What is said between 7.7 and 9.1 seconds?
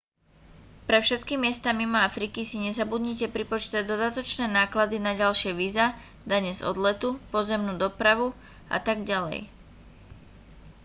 dopravu atď